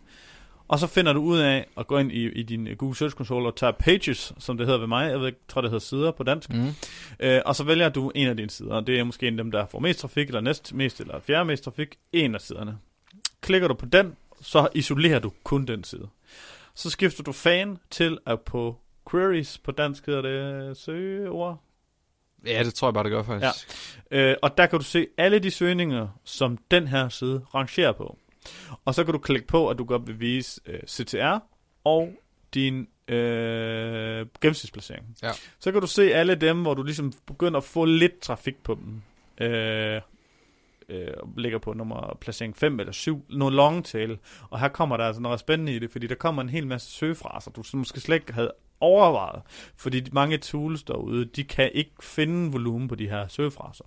Og 0.71 0.79
så 0.79 0.87
finder 0.87 1.13
du 1.13 1.21
ud 1.21 1.39
af 1.39 1.67
at 1.77 1.87
gå 1.87 1.99
ind 1.99 2.13
i, 2.13 2.29
i 2.29 2.43
din 2.43 2.69
Google 2.79 2.97
Search 2.97 3.17
Console 3.17 3.49
og 3.49 3.57
tage 3.57 3.73
pages, 3.73 4.33
som 4.39 4.57
det 4.57 4.67
hedder 4.67 4.81
ved 4.81 4.87
mig. 4.87 5.11
Jeg 5.11 5.21
ved 5.21 5.27
ikke, 5.27 5.39
tror 5.49 5.61
det 5.61 5.71
hedder 5.71 5.85
sider 5.85 6.11
på 6.11 6.23
dansk. 6.23 6.51
Mm. 6.51 6.75
Øh, 7.21 7.41
og 7.47 7.57
så 7.57 7.65
vælger 7.65 7.89
du 7.89 8.13
en 8.15 8.29
af 8.29 8.37
dine 8.37 8.51
sider. 8.51 8.81
Det 8.81 8.99
er 8.99 9.05
måske 9.05 9.29
en 9.29 9.39
af 9.39 9.45
dem, 9.45 9.51
der 9.51 9.67
får 9.67 9.79
mest 9.79 10.01
trafik, 10.01 10.29
eller 10.29 10.41
næst 10.41 10.75
mest, 10.75 11.01
eller 11.01 11.21
fjerde 11.21 11.45
mest 11.45 11.65
trafik. 11.65 11.97
En 12.13 12.35
af 12.35 12.41
siderne. 12.41 12.79
Klikker 13.41 13.69
du 13.69 13.75
på 13.75 13.87
den, 13.87 14.17
så 14.41 14.69
isolerer 14.75 15.19
du 15.19 15.33
kun 15.45 15.67
den 15.67 15.85
side. 15.85 16.09
Så 16.75 16.91
skifter 16.91 17.23
du 17.23 17.33
fan 17.33 17.79
til 17.91 18.19
at 18.27 18.41
på 18.41 18.77
queries, 19.11 19.59
på 19.59 19.73
dansk 19.73 20.07
hedder 20.07 20.23
det 20.23 20.77
søgeord. 20.77 21.63
Ja, 22.47 22.65
det 22.65 22.75
tror 22.75 22.89
jeg 22.89 22.95
bare, 22.95 23.05
det 23.05 23.13
gør 23.13 23.23
faktisk. 23.23 23.69
Ja. 24.11 24.31
Øh, 24.31 24.37
og 24.43 24.59
der 24.59 24.67
kan 24.67 24.79
du 24.79 24.85
se 24.85 25.07
alle 25.19 25.39
de 25.39 25.51
søgninger, 25.51 26.09
som 26.25 26.59
den 26.71 26.89
her 26.89 27.09
side 27.09 27.43
rangerer 27.55 27.93
på. 27.93 28.17
Og 28.85 28.95
så 28.95 29.05
kan 29.05 29.13
du 29.13 29.19
klikke 29.19 29.47
på, 29.47 29.69
at 29.69 29.79
du 29.79 29.85
godt 29.85 30.07
vil 30.07 30.21
vise 30.21 30.61
øh, 30.67 30.81
CTR 30.87 31.39
og 31.85 32.15
din 32.55 32.89
øh, 33.09 34.27
gennemsnitsplacering. 34.41 35.17
Ja. 35.23 35.31
Så 35.59 35.73
kan 35.73 35.81
du 35.81 35.87
se 35.87 36.15
alle 36.15 36.35
dem, 36.35 36.63
hvor 36.63 36.75
du 36.75 36.83
ligesom 36.83 37.13
begynder 37.27 37.59
at 37.59 37.65
få 37.65 37.85
lidt 37.85 38.21
trafik 38.21 38.63
på 38.63 38.75
dem. 38.75 39.03
Øh, 39.47 40.01
øh, 40.89 41.39
ligger 41.39 41.59
på 41.59 41.73
nummer 41.73 42.19
placering 42.21 42.57
5 42.57 42.81
eller 42.81 42.93
7, 42.93 43.25
noget 43.29 43.55
long 43.55 43.85
tail. 43.85 44.19
Og 44.51 44.61
her 44.61 44.69
kommer 44.69 44.97
der 44.97 45.05
altså 45.05 45.23
noget 45.23 45.41
spændende 45.41 45.75
i 45.75 45.79
det, 45.79 45.91
fordi 45.91 46.07
der 46.07 46.15
kommer 46.15 46.43
en 46.43 46.49
hel 46.49 46.67
masse 46.67 46.91
søgefraser, 46.91 47.51
du 47.51 47.63
måske 47.75 48.01
slet 48.01 48.15
ikke 48.15 48.33
havde 48.33 48.53
overvejet. 48.81 49.43
Fordi 49.77 50.09
mange 50.13 50.39
tools 50.39 50.83
derude, 50.83 51.25
de 51.25 51.45
kan 51.45 51.71
ikke 51.75 51.91
finde 52.01 52.53
volumen 52.53 52.89
på 52.89 52.95
de 52.95 53.09
her 53.09 53.29
søgefraser. 53.29 53.85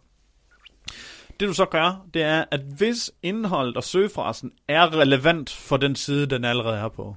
Det 1.43 1.49
du 1.49 1.53
så 1.53 1.65
gør, 1.65 2.05
det 2.13 2.21
er, 2.21 2.45
at 2.51 2.61
hvis 2.77 3.11
indholdet 3.23 3.77
og 3.77 3.83
søgefrasen 3.83 4.51
er 4.67 4.97
relevant 4.97 5.49
for 5.49 5.77
den 5.77 5.95
side, 5.95 6.25
den 6.25 6.45
allerede 6.45 6.77
er 6.77 6.87
på, 6.87 7.15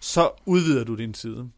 så 0.00 0.30
udvider 0.46 0.84
du 0.84 0.94
din 0.94 1.14
side. 1.14 1.50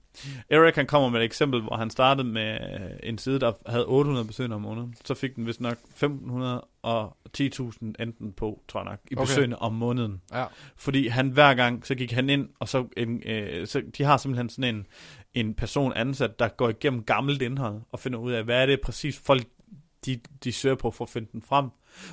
Erik 0.50 0.74
han 0.74 0.86
kommer 0.86 1.08
med 1.08 1.20
et 1.20 1.24
eksempel, 1.24 1.62
hvor 1.62 1.76
han 1.76 1.90
startede 1.90 2.28
med 2.28 2.58
en 3.02 3.18
side, 3.18 3.40
der 3.40 3.52
havde 3.66 3.86
800 3.86 4.26
besøgende 4.26 4.54
om 4.54 4.62
måneden. 4.62 4.94
Så 5.04 5.14
fik 5.14 5.36
den 5.36 5.46
vist 5.46 5.60
nok 5.60 5.76
500 5.94 6.64
og 6.82 7.16
10.000 7.38 7.92
enten 8.00 8.32
på, 8.32 8.62
tror 8.68 8.80
jeg 8.80 8.90
nok, 8.90 9.00
i 9.10 9.14
besøgende 9.14 9.56
okay. 9.56 9.66
om 9.66 9.72
måneden. 9.72 10.22
Ja. 10.32 10.44
Fordi 10.76 11.08
han 11.08 11.28
hver 11.28 11.54
gang, 11.54 11.86
så 11.86 11.94
gik 11.94 12.12
han 12.12 12.30
ind, 12.30 12.48
og 12.58 12.68
så, 12.68 12.86
en, 12.96 13.22
øh, 13.26 13.66
så 13.66 13.82
de 13.98 14.04
har 14.04 14.16
simpelthen 14.16 14.48
sådan 14.48 14.74
en, 14.74 14.86
en 15.34 15.54
person 15.54 15.92
ansat, 15.96 16.38
der 16.38 16.48
går 16.48 16.68
igennem 16.68 17.02
gammelt 17.02 17.42
indhold, 17.42 17.80
og 17.92 18.00
finder 18.00 18.18
ud 18.18 18.32
af, 18.32 18.44
hvad 18.44 18.62
er 18.62 18.66
det 18.66 18.80
præcis 18.80 19.18
folk, 19.18 19.46
de, 20.06 20.20
de 20.44 20.53
søger 20.53 20.76
på 20.76 20.91
for 20.91 21.05
at 21.05 21.11
finde 21.11 21.29
den 21.32 21.43
frem 21.43 21.70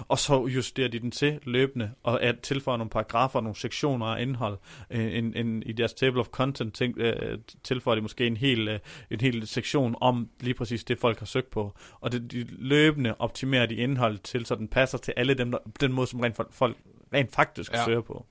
og 0.08 0.20
så 0.20 0.48
justerer 0.48 0.88
de 0.88 1.00
den 1.00 1.12
til 1.12 1.40
løbende, 1.44 1.92
og 2.04 2.24
at 2.24 2.40
tilføjer 2.40 2.78
nogle 2.78 2.90
paragrafer, 2.90 3.42
nogle 3.42 3.56
sektioner 3.56 4.06
af 4.06 4.22
indhold. 4.22 4.58
Øh, 4.90 5.18
en, 5.18 5.36
en, 5.36 5.64
I 5.66 5.72
deres 5.72 5.94
table 5.94 6.20
of 6.20 6.28
content 6.28 6.76
tænk, 6.76 6.98
øh, 6.98 7.38
tilføjer 7.64 7.96
de 7.96 8.02
måske 8.02 8.28
en 8.28 8.38
hel, 8.38 8.68
øh, 8.68 8.80
en 9.10 9.22
hel 9.22 9.48
sektion 9.48 9.96
om 10.02 10.30
lige 10.40 10.54
præcis 10.54 10.84
det, 10.84 11.00
folk 11.00 11.20
har 11.20 11.26
søgt 11.26 11.50
på. 11.50 11.74
Og 12.00 12.12
det, 12.12 12.32
de 12.32 12.48
løbende 12.50 13.16
optimerer 13.20 13.66
de 13.66 13.76
indhold 13.76 14.18
til, 14.18 14.46
så 14.46 14.56
den 14.56 14.68
passer 14.68 14.98
til 14.98 15.14
alle 15.18 15.34
dem, 15.34 15.52
der, 15.52 15.60
den 15.80 15.94
måde, 15.94 16.08
som 16.08 16.20
rent 16.20 16.38
folk 16.52 16.78
rent 17.14 17.34
faktisk 17.34 17.74
ja. 17.74 17.86
søger 17.86 18.02
på. 18.02 18.26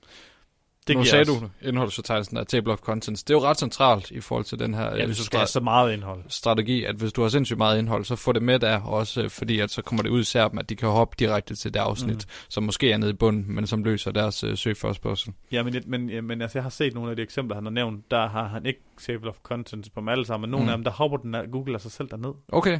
Det 0.87 0.97
nu 0.97 1.03
sagde 1.03 1.21
også. 1.21 1.33
du 1.61 1.67
indholdsfortegnelsen 1.67 2.37
af 2.37 2.45
Table 2.45 2.73
of 2.73 2.79
Contents. 2.79 3.23
Det 3.23 3.33
er 3.33 3.37
jo 3.37 3.43
ret 3.43 3.59
centralt 3.59 4.11
i 4.11 4.21
forhold 4.21 4.45
til 4.45 4.59
den 4.59 4.73
her 4.73 4.95
ja, 4.95 5.05
hvis 5.05 5.17
du 5.17 5.23
skal 5.23 5.39
have 5.39 5.47
så 5.47 5.59
meget 5.59 5.93
indhold. 5.93 6.23
strategi, 6.27 6.83
at 6.83 6.95
hvis 6.95 7.13
du 7.13 7.21
har 7.21 7.29
sindssygt 7.29 7.57
meget 7.57 7.79
indhold, 7.79 8.05
så 8.05 8.15
få 8.15 8.31
det 8.31 8.43
med 8.43 8.59
der 8.59 8.79
også, 8.79 9.29
fordi 9.29 9.59
at 9.59 9.71
så 9.71 9.81
kommer 9.81 10.03
det 10.03 10.09
ud 10.09 10.19
i 10.19 10.23
serben, 10.23 10.59
at 10.59 10.69
de 10.69 10.75
kan 10.75 10.89
hoppe 10.89 11.15
direkte 11.19 11.55
til 11.55 11.73
det 11.73 11.79
afsnit, 11.79 12.15
mm. 12.15 12.29
som 12.49 12.63
måske 12.63 12.91
er 12.91 12.97
nede 12.97 13.11
i 13.11 13.13
bunden, 13.13 13.55
men 13.55 13.67
som 13.67 13.83
løser 13.83 14.11
deres 14.11 14.43
uh, 14.43 14.57
søgeforspørgsel. 14.57 15.33
Ja, 15.51 15.63
men, 15.63 15.75
men, 15.85 16.25
men 16.25 16.41
altså, 16.41 16.57
jeg 16.57 16.63
har 16.63 16.69
set 16.69 16.93
nogle 16.93 17.09
af 17.09 17.15
de 17.15 17.21
eksempler, 17.21 17.55
han 17.55 17.65
har 17.65 17.71
nævnt, 17.71 18.11
der 18.11 18.27
har 18.27 18.47
han 18.47 18.65
ikke 18.65 18.79
Table 19.01 19.29
of 19.29 19.35
Contents 19.43 19.89
på 19.89 19.99
dem 19.99 20.09
alle 20.09 20.25
sammen, 20.25 20.49
men 20.49 20.51
nogle 20.51 20.65
mm. 20.65 20.69
af 20.69 20.77
dem, 20.77 20.83
der 20.83 20.91
hopper 20.91 21.17
den 21.17 21.35
af 21.35 21.51
Google 21.51 21.73
af 21.73 21.81
sig 21.81 21.91
selv 21.91 22.07
derned. 22.09 22.33
Okay. 22.51 22.79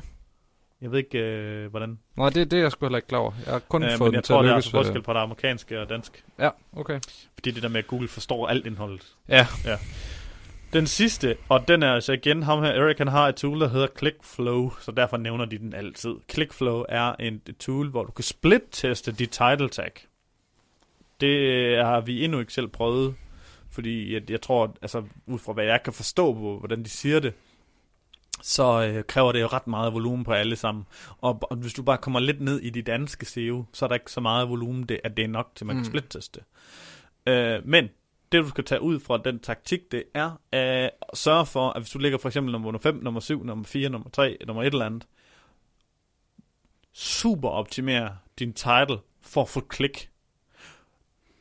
Jeg 0.84 0.92
ved 0.92 1.00
ikke, 1.00 1.18
øh, 1.18 1.70
hvordan. 1.70 2.00
Nej, 2.16 2.30
det, 2.30 2.52
det 2.52 2.58
er 2.58 2.62
jeg 2.62 2.72
sgu 2.72 2.86
heller 2.86 2.98
ikke 2.98 3.08
klar 3.08 3.20
over. 3.20 3.32
Jeg 3.46 3.54
har 3.54 3.60
kun 3.60 3.84
øh, 3.84 3.98
fået 3.98 4.12
men 4.12 4.16
jeg 4.16 4.24
tror, 4.24 4.42
der 4.42 4.56
er 4.56 4.70
forskel 4.72 5.02
på 5.02 5.14
det 5.14 5.20
amerikanske 5.20 5.82
og 5.82 5.90
dansk. 5.90 6.24
Ja, 6.40 6.50
okay. 6.74 7.00
Fordi 7.34 7.52
det 7.52 7.64
der 7.64 7.70
med, 7.70 7.80
at 7.80 7.88
Google 7.88 8.08
forstår 8.08 8.48
alt 8.48 8.66
indholdet. 8.66 9.16
Ja. 9.30 9.48
ja. 9.66 9.78
Den 10.74 10.88
sidste, 10.88 11.38
og 11.50 11.68
den 11.68 11.84
er 11.84 11.94
altså 11.94 12.14
igen, 12.14 12.44
ham 12.44 12.64
her, 12.64 12.72
Eric, 12.72 12.98
han 12.98 13.08
har 13.08 13.28
et 13.28 13.36
tool, 13.36 13.60
der 13.60 13.68
hedder 13.68 13.88
ClickFlow, 13.98 14.72
så 14.80 14.92
derfor 14.92 15.18
nævner 15.18 15.46
de 15.46 15.58
den 15.58 15.74
altid. 15.74 16.16
ClickFlow 16.32 16.84
er 16.90 17.16
en, 17.20 17.42
et 17.50 17.58
tool, 17.58 17.90
hvor 17.90 18.04
du 18.04 18.12
kan 18.12 18.24
split-teste 18.24 19.12
dit 19.12 19.30
title 19.30 19.70
tag. 19.70 19.92
Det 21.22 21.78
har 21.86 22.02
vi 22.02 22.24
endnu 22.24 22.40
ikke 22.40 22.54
selv 22.54 22.68
prøvet, 22.68 23.16
fordi 23.72 24.14
jeg, 24.14 24.32
jeg 24.32 24.42
tror, 24.42 24.76
altså 24.82 25.04
ud 25.28 25.40
fra 25.40 25.54
hvad 25.54 25.66
jeg 25.66 25.84
kan 25.84 25.94
forstå 25.94 26.34
på, 26.34 26.60
hvordan 26.60 26.84
de 26.84 26.90
siger 26.90 27.20
det, 27.20 27.34
så 28.46 28.84
øh, 28.84 29.04
kræver 29.04 29.32
det 29.32 29.42
jo 29.42 29.48
ret 29.48 29.68
meget 29.68 29.94
volumen 29.94 30.24
på 30.24 30.32
alle 30.34 30.56
sammen. 30.56 30.86
Og, 31.18 31.40
og 31.42 31.58
hvis 31.58 31.74
du 31.74 31.84
bare 31.84 31.98
kommer 31.98 32.20
lidt 32.20 32.42
ned 32.42 32.60
i 32.60 32.70
de 32.70 32.82
danske 32.82 33.26
SEO, 33.26 33.66
så 33.74 33.86
er 33.86 33.88
der 33.88 33.96
ikke 33.96 34.12
så 34.12 34.22
meget 34.22 34.50
volumen, 34.50 34.84
det, 34.84 35.00
at 35.04 35.18
det 35.18 35.26
er 35.26 35.28
nok 35.28 35.52
til, 35.56 35.66
man 35.66 35.76
mm. 35.76 35.82
kan 35.82 35.92
splitteste. 35.92 36.40
Øh, 37.28 37.60
men 37.66 37.90
det 38.32 38.44
du 38.44 38.50
skal 38.50 38.64
tage 38.64 38.82
ud 38.82 39.00
fra 39.00 39.18
den 39.18 39.40
taktik, 39.40 39.92
det 39.92 40.04
er 40.14 40.32
at 40.52 40.92
sørge 41.14 41.46
for, 41.46 41.70
at 41.70 41.82
hvis 41.82 41.90
du 41.90 42.00
ligger 42.00 42.18
for 42.18 42.30
eksempel 42.30 42.52
nummer 42.52 42.80
5, 42.80 42.96
nummer 42.96 43.20
7, 43.20 43.44
nummer 43.44 43.66
4, 43.66 43.90
nummer 43.90 44.10
3, 44.10 44.38
nummer 44.48 44.64
1 44.64 44.74
eller 44.74 44.86
andet, 44.86 45.08
super 46.94 47.50
optimere 47.50 48.18
din 48.40 48.54
title 48.54 49.00
for 49.22 49.42
at 49.42 49.50
få 49.50 49.60
klik. 49.60 50.10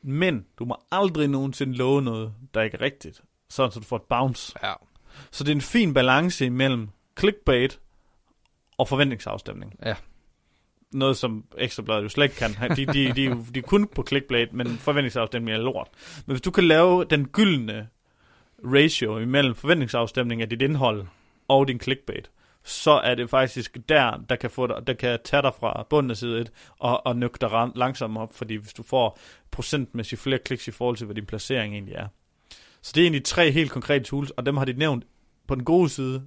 Men 0.02 0.46
du 0.58 0.64
må 0.64 0.76
aldrig 0.90 1.28
nogensinde 1.28 1.74
love 1.74 2.02
noget, 2.02 2.34
der 2.54 2.62
ikke 2.62 2.76
er 2.76 2.80
rigtigt, 2.80 3.22
sådan 3.50 3.72
så 3.72 3.80
du 3.80 3.84
får 3.84 3.96
et 3.96 4.02
bounce. 4.02 4.54
Ja. 4.62 4.72
Så 5.30 5.44
det 5.44 5.50
er 5.50 5.54
en 5.54 5.60
fin 5.60 5.94
balance 5.94 6.46
imellem 6.46 6.88
clickbait 7.18 7.80
og 8.78 8.88
forventningsafstemning. 8.88 9.74
Ja. 9.84 9.94
Noget, 10.92 11.16
som 11.16 11.44
Ekstrabladet 11.58 12.02
jo 12.02 12.08
slet 12.08 12.24
ikke 12.24 12.36
kan. 12.36 12.76
De, 12.76 12.86
de, 12.86 13.12
de, 13.14 13.44
de, 13.54 13.58
er 13.58 13.62
kun 13.62 13.86
på 13.86 14.04
clickbait, 14.08 14.52
men 14.52 14.66
forventningsafstemning 14.66 15.56
er 15.56 15.62
lort. 15.62 15.88
Men 16.26 16.32
hvis 16.32 16.40
du 16.40 16.50
kan 16.50 16.64
lave 16.64 17.04
den 17.04 17.28
gyldne 17.28 17.88
ratio 18.64 19.18
imellem 19.18 19.54
forventningsafstemning 19.54 20.42
af 20.42 20.48
dit 20.48 20.62
indhold 20.62 21.06
og 21.48 21.68
din 21.68 21.80
clickbait, 21.80 22.30
så 22.64 22.90
er 22.90 23.14
det 23.14 23.30
faktisk 23.30 23.78
der, 23.88 24.20
der 24.28 24.36
kan, 24.36 24.50
få 24.50 24.66
dig, 24.66 24.86
der 24.86 24.92
kan 24.92 25.18
tage 25.24 25.42
dig 25.42 25.52
fra 25.60 25.86
bunden 25.90 26.10
af 26.10 26.16
side 26.16 26.40
1 26.40 26.52
og, 26.78 27.06
og 27.06 27.16
nøkke 27.16 27.38
dig 27.40 27.70
langsomt 27.74 28.18
op, 28.18 28.34
fordi 28.34 28.54
hvis 28.54 28.72
du 28.72 28.82
får 28.82 29.18
procentmæssigt 29.50 30.20
flere 30.20 30.38
kliks 30.38 30.68
i 30.68 30.70
forhold 30.70 30.96
til, 30.96 31.04
hvad 31.04 31.14
din 31.14 31.26
placering 31.26 31.74
egentlig 31.74 31.94
er. 31.94 32.06
Så 32.82 32.92
det 32.94 33.00
er 33.00 33.04
egentlig 33.04 33.24
tre 33.24 33.50
helt 33.50 33.70
konkrete 33.70 34.04
tools, 34.04 34.30
og 34.30 34.46
dem 34.46 34.56
har 34.56 34.64
de 34.64 34.72
nævnt 34.72 35.04
på 35.48 35.54
den 35.54 35.64
gode 35.64 35.88
side 35.88 36.22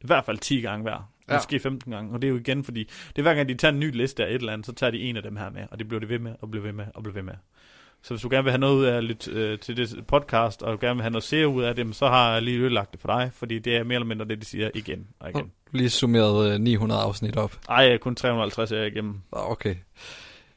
i 0.00 0.06
hvert 0.06 0.24
fald 0.24 0.38
10 0.38 0.60
gange 0.60 0.82
hver. 0.82 1.10
Ja. 1.28 1.34
Måske 1.34 1.60
15 1.60 1.92
gange. 1.92 2.12
Og 2.12 2.22
det 2.22 2.28
er 2.28 2.30
jo 2.30 2.36
igen, 2.36 2.64
fordi 2.64 2.84
det 2.84 3.18
er 3.18 3.22
hver 3.22 3.34
gang, 3.34 3.48
de 3.48 3.54
tager 3.54 3.72
en 3.72 3.80
ny 3.80 3.96
liste 3.96 4.24
af 4.24 4.28
et 4.28 4.34
eller 4.34 4.52
andet, 4.52 4.66
så 4.66 4.72
tager 4.72 4.90
de 4.90 4.98
en 5.00 5.16
af 5.16 5.22
dem 5.22 5.36
her 5.36 5.50
med, 5.50 5.62
og 5.70 5.78
det 5.78 5.88
bliver 5.88 6.00
de 6.00 6.08
ved 6.08 6.18
med, 6.18 6.34
og 6.40 6.50
bliver 6.50 6.62
ved 6.62 6.72
med, 6.72 6.84
og 6.94 7.02
bliver 7.02 7.14
ved 7.14 7.22
med. 7.22 7.34
Så 8.02 8.14
hvis 8.14 8.22
du 8.22 8.28
gerne 8.30 8.44
vil 8.44 8.50
have 8.52 8.60
noget 8.60 8.76
ud 8.76 8.84
af 8.84 9.06
lidt, 9.06 9.28
øh, 9.28 9.58
til 9.58 9.76
det 9.76 10.06
podcast, 10.06 10.62
og 10.62 10.80
gerne 10.80 10.94
vil 10.94 11.02
have 11.02 11.10
noget 11.10 11.24
se 11.24 11.46
ud 11.48 11.62
af 11.62 11.74
det, 11.74 11.96
så 11.96 12.06
har 12.08 12.32
jeg 12.32 12.42
lige 12.42 12.58
ødelagt 12.58 12.92
det 12.92 13.00
for 13.00 13.08
dig, 13.08 13.30
fordi 13.34 13.58
det 13.58 13.76
er 13.76 13.84
mere 13.84 13.94
eller 13.94 14.06
mindre 14.06 14.24
det, 14.24 14.40
de 14.40 14.46
siger 14.46 14.70
igen 14.74 15.06
og 15.20 15.30
igen. 15.30 15.52
Lige 15.72 15.90
summeret 15.90 16.52
øh, 16.52 16.60
900 16.60 17.00
afsnit 17.00 17.36
op. 17.36 17.56
Ej, 17.68 17.98
kun 17.98 18.14
350 18.14 18.72
er 18.72 18.76
jeg 18.76 18.86
igennem. 18.86 19.20
Ah, 19.32 19.50
okay. 19.50 19.74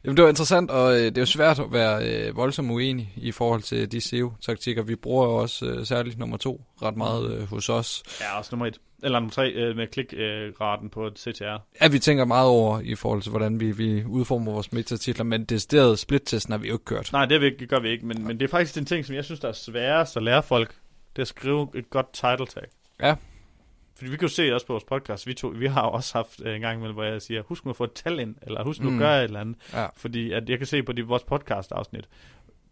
Jamen, 0.10 0.18
det 0.18 0.24
var 0.24 0.30
interessant, 0.30 0.72
og 0.72 0.94
øh, 0.94 1.06
det 1.06 1.18
er 1.18 1.22
jo 1.22 1.26
svært 1.26 1.60
at 1.60 1.66
være 1.72 2.10
øh, 2.10 2.36
voldsomt 2.36 2.72
uenig 2.72 3.14
i 3.16 3.32
forhold 3.32 3.62
til 3.62 3.92
de 3.92 4.02
SEO-taktikker. 4.02 4.84
Vi 4.84 4.96
bruger 4.96 5.26
jo 5.26 5.36
også 5.36 5.66
øh, 5.66 5.86
særligt 5.86 6.18
nummer 6.18 6.38
to 6.38 6.62
ret 6.82 6.98
meget 6.98 7.32
øh, 7.32 7.50
hos 7.50 7.70
os. 7.70 8.04
Ja, 8.22 8.38
også 8.38 8.50
nummer 8.52 8.66
et. 8.66 8.78
Eller 9.04 9.20
nummer 9.20 9.32
tre 9.32 9.50
øh, 9.52 9.76
med 9.76 9.88
klikraten 9.88 10.86
øh, 10.86 10.92
på 10.92 11.08
et 11.08 11.20
CTR. 11.20 11.58
Ja, 11.82 11.88
vi 11.88 12.00
tænker 12.00 12.26
meget 12.26 12.48
over 12.48 12.80
i 12.80 12.96
forhold 12.96 13.22
til, 13.22 13.30
hvordan 13.30 13.60
vi, 13.60 13.72
vi 13.72 14.06
udformer 14.06 14.52
vores 14.52 14.72
metatitler, 14.72 15.26
men 15.26 15.46
decideret 15.46 16.00
split-testen 16.00 16.52
har 16.52 16.58
vi 16.58 16.68
jo 16.68 16.74
ikke 16.74 16.86
kørt. 16.86 17.10
Nej, 17.12 17.26
det, 17.26 17.60
det 17.60 17.70
gør 17.70 17.80
vi 17.80 17.90
ikke, 17.90 18.06
men, 18.06 18.28
men 18.28 18.40
det 18.40 18.46
er 18.46 18.50
faktisk 18.50 18.78
en 18.78 18.86
ting, 18.86 19.06
som 19.06 19.16
jeg 19.16 19.26
synes, 19.26 19.40
der 19.40 19.48
er 19.48 19.54
sværest 19.54 20.18
at 20.18 20.24
lære 20.24 20.44
folk. 20.44 20.70
Det 21.16 21.18
er 21.18 21.22
at 21.22 21.28
skrive 21.28 21.68
et 21.76 21.90
godt 21.90 22.14
title 22.14 22.46
tag. 22.46 22.64
Ja. 23.02 23.16
Fordi 24.00 24.12
vi 24.12 24.18
kan 24.18 24.28
jo 24.28 24.34
se 24.34 24.54
også 24.54 24.68
på 24.68 24.74
vores 24.74 24.84
podcast, 24.84 25.28
vi, 25.28 25.34
to, 25.34 25.48
vi 25.48 25.68
har 25.68 25.86
jo 25.86 25.92
også 25.92 26.14
haft 26.14 26.42
øh, 26.46 26.56
en 26.56 26.62
gang 26.62 26.78
imellem, 26.78 26.96
hvor 26.96 27.04
jeg 27.04 27.22
siger, 27.22 27.42
husk 27.42 27.66
nu 27.66 27.70
at 27.70 27.78
få 27.78 27.84
et 27.84 27.94
tal 27.94 28.20
ind, 28.20 28.36
eller 28.42 28.64
husk 28.64 28.82
nu 28.82 28.90
mm. 28.90 28.96
at 28.96 29.00
gøre 29.00 29.20
et 29.20 29.24
eller 29.24 29.40
andet. 29.40 29.56
Ja. 29.74 29.88
Fordi 29.98 30.32
at 30.32 30.50
jeg 30.50 30.58
kan 30.58 30.68
se 30.68 30.84
på 30.84 30.92
de, 30.92 31.04
vores 31.04 31.24
podcast-afsnit, 31.24 32.10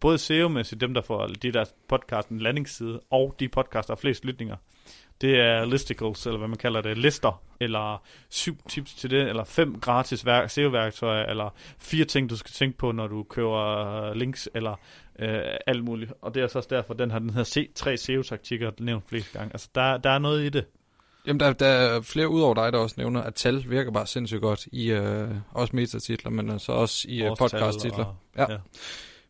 både 0.00 0.18
SEO-mæssigt, 0.18 0.80
dem 0.80 0.94
der 0.94 1.02
får 1.02 1.26
de 1.26 1.52
der 1.52 1.64
podcast 1.88 2.28
en 2.28 2.38
landingsside, 2.38 3.00
og 3.10 3.36
de 3.40 3.48
podcast, 3.48 3.88
der 3.88 3.94
har 3.94 4.00
flest 4.00 4.24
lytninger, 4.24 4.56
det 5.20 5.40
er 5.40 5.64
listicles, 5.64 6.26
eller 6.26 6.38
hvad 6.38 6.48
man 6.48 6.58
kalder 6.58 6.80
det, 6.80 6.98
lister, 6.98 7.42
eller 7.60 8.02
syv 8.28 8.56
tips 8.68 8.94
til 8.94 9.10
det, 9.10 9.28
eller 9.28 9.44
fem 9.44 9.80
gratis 9.80 10.24
SEO-værktøjer, 10.46 11.26
eller 11.26 11.54
fire 11.78 12.04
ting, 12.04 12.30
du 12.30 12.36
skal 12.36 12.52
tænke 12.52 12.78
på, 12.78 12.92
når 12.92 13.06
du 13.06 13.22
køber 13.22 14.14
links, 14.14 14.48
eller 14.54 14.80
øh, 15.18 15.40
alt 15.66 15.84
muligt. 15.84 16.12
Og 16.22 16.34
det 16.34 16.42
er 16.42 16.46
så 16.46 16.58
også 16.58 16.68
derfor, 16.70 16.94
den 16.94 17.10
har 17.10 17.18
den 17.18 17.30
her 17.30 17.44
C3 17.44 17.96
SEO-taktikker 17.96 18.70
nævnt 18.80 19.08
flest 19.08 19.32
gange. 19.32 19.52
Altså, 19.52 19.68
der, 19.74 19.96
der 19.96 20.10
er 20.10 20.18
noget 20.18 20.44
i 20.44 20.48
det. 20.48 20.64
Jamen, 21.28 21.40
der, 21.40 21.52
der 21.52 21.66
er 21.66 22.00
flere 22.00 22.28
ud 22.28 22.40
over 22.40 22.54
dig, 22.54 22.72
der 22.72 22.78
også 22.78 22.94
nævner, 22.98 23.22
at 23.22 23.34
tal 23.34 23.64
virker 23.68 23.90
bare 23.90 24.06
sindssygt 24.06 24.40
godt 24.40 24.66
i 24.72 24.90
øh, 24.90 25.28
også 25.50 25.76
metatitler, 25.76 26.30
men 26.30 26.50
altså 26.50 26.72
også 26.72 27.06
i 27.08 27.22
øh, 27.22 27.30
podcast-titler. 27.38 28.16
Ja. 28.36 28.46
ja. 28.52 28.56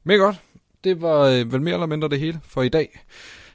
Mega 0.05 0.19
godt. 0.19 0.37
Det 0.85 1.03
var 1.03 1.21
øh, 1.21 1.53
vel 1.53 1.63
mere 1.63 1.75
eller 1.75 1.87
mindre 1.87 2.09
det 2.09 2.21
hele 2.21 2.41
for 2.45 2.63
i 2.63 2.69
dag. 2.69 3.01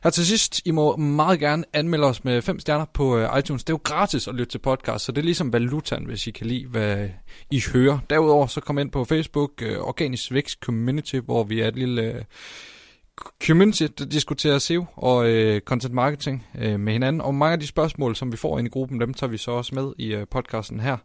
Her 0.03 0.09
til 0.09 0.25
sidst, 0.25 0.61
I 0.65 0.71
må 0.71 0.95
meget 0.95 1.39
gerne 1.39 1.63
anmelde 1.73 2.07
os 2.07 2.23
med 2.23 2.41
fem 2.41 2.59
stjerner 2.59 2.85
på 2.93 3.17
øh, 3.17 3.39
iTunes. 3.39 3.63
Det 3.63 3.69
er 3.69 3.73
jo 3.73 3.81
gratis 3.83 4.27
at 4.27 4.35
lytte 4.35 4.51
til 4.51 4.59
podcast, 4.59 5.05
så 5.05 5.11
det 5.11 5.21
er 5.21 5.25
ligesom 5.25 5.53
valutaen, 5.53 6.05
hvis 6.05 6.27
I 6.27 6.31
kan 6.31 6.47
lide, 6.47 6.67
hvad 6.67 7.09
I 7.51 7.63
hører. 7.73 7.99
Derudover 8.09 8.47
så 8.47 8.61
kom 8.61 8.77
ind 8.77 8.91
på 8.91 9.05
Facebook, 9.05 9.51
øh, 9.61 9.77
Organisk 9.77 10.31
Vækst 10.31 10.59
Community, 10.59 11.15
hvor 11.15 11.43
vi 11.43 11.61
er 11.61 11.67
et 11.67 11.75
lille... 11.75 12.01
Øh, 12.01 12.23
community, 13.47 13.83
der 13.97 14.05
diskuterer 14.05 14.59
SEO 14.59 14.85
og 14.95 15.29
øh, 15.29 15.61
content 15.61 15.93
marketing 15.93 16.47
øh, 16.57 16.79
med 16.79 16.93
hinanden. 16.93 17.21
Og 17.21 17.35
mange 17.35 17.53
af 17.53 17.59
de 17.59 17.67
spørgsmål, 17.67 18.15
som 18.15 18.31
vi 18.31 18.37
får 18.37 18.59
ind 18.59 18.67
i 18.67 18.71
gruppen, 18.71 19.01
dem 19.01 19.13
tager 19.13 19.31
vi 19.31 19.37
så 19.37 19.51
også 19.51 19.75
med 19.75 19.93
i 19.97 20.13
øh, 20.13 20.27
podcasten 20.31 20.79
her. 20.79 20.97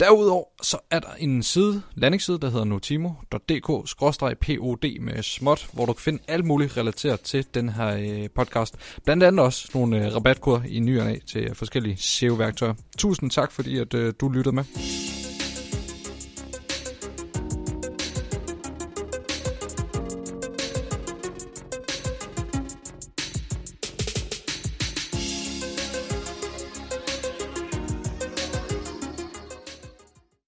Derudover 0.00 0.44
så 0.62 0.78
er 0.90 1.00
der 1.00 1.08
en 1.18 1.42
side, 1.42 1.82
landingsside, 1.94 2.38
der 2.38 2.50
hedder 2.50 2.64
notimo.dk-pod 2.64 5.00
med 5.00 5.22
småt, 5.22 5.68
hvor 5.72 5.86
du 5.86 5.92
kan 5.92 6.00
finde 6.00 6.22
alt 6.28 6.44
muligt 6.44 6.76
relateret 6.76 7.20
til 7.20 7.46
den 7.54 7.68
her 7.68 7.96
øh, 7.96 8.28
podcast. 8.34 8.76
Blandt 9.04 9.22
andet 9.22 9.44
også 9.44 9.68
nogle 9.74 10.06
øh, 10.06 10.14
rabatkoder 10.14 10.60
i 10.68 10.80
ny 10.80 11.00
og 11.00 11.16
til 11.26 11.54
forskellige 11.54 11.96
SEO-værktøjer. 11.96 12.74
Tusind 12.98 13.30
tak, 13.30 13.52
fordi 13.52 13.78
at, 13.78 13.94
øh, 13.94 14.14
du 14.20 14.28
lyttede 14.28 14.54
med. 14.54 14.64